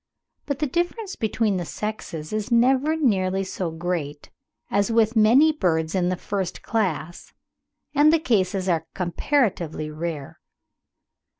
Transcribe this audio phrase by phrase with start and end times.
[0.47, 4.31] But the difference between the sexes is never nearly so great
[4.71, 7.33] as with many birds in the first class,
[7.93, 10.39] and the cases are comparatively rare.